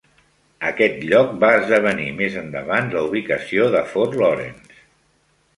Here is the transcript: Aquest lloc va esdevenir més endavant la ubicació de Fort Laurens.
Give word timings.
Aquest 0.69 1.03
lloc 1.11 1.35
va 1.43 1.51
esdevenir 1.57 2.09
més 2.21 2.39
endavant 2.43 2.91
la 2.97 3.05
ubicació 3.11 3.71
de 3.77 3.85
Fort 3.93 4.21
Laurens. 4.23 4.85